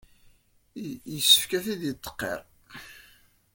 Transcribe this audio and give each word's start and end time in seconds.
Yessefk 1.13 1.51
ad 1.57 1.63
t-id-tqirr. 1.65 2.41